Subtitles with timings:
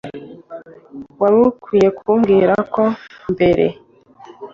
[1.19, 2.83] wari ukwiye kumbwira ko
[3.33, 3.65] mbere